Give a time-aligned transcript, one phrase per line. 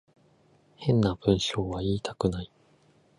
[0.77, 2.51] 変な文章は言いたくない